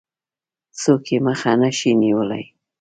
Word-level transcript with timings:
څوک 0.79 1.03
يې 1.11 1.19
مخه 1.27 1.51
نه 1.61 1.69
شي 1.77 1.91
نيولای. 2.01 2.45